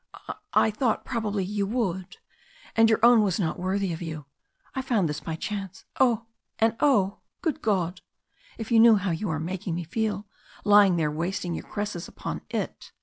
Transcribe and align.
"I 0.55 0.71
thought 0.71 1.05
probably 1.05 1.43
you 1.43 1.67
would. 1.67 2.17
And 2.75 2.89
your 2.89 2.97
own 3.05 3.21
was 3.21 3.39
not 3.39 3.59
worthy 3.59 3.93
of 3.93 4.01
you. 4.01 4.25
I 4.73 4.81
found 4.81 5.07
this 5.07 5.19
by 5.19 5.35
chance. 5.35 5.85
And 5.99 6.75
oh! 6.81 7.19
good 7.43 7.61
God! 7.61 8.01
if 8.57 8.71
you 8.71 8.79
knew 8.79 8.95
how 8.95 9.11
you 9.11 9.29
are 9.29 9.39
making 9.39 9.75
me 9.75 9.83
feel 9.83 10.25
lying 10.63 10.95
there 10.95 11.11
wasting 11.11 11.53
your 11.53 11.65
caresses 11.67 12.07
upon 12.07 12.41
it!" 12.49 12.91